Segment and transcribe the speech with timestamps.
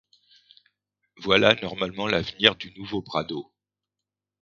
[1.17, 3.53] Voilà normalement l’avenir du nouveau Prado.